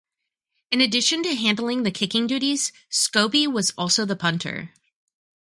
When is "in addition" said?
0.71-1.21